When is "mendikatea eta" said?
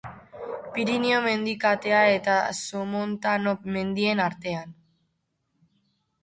1.25-2.37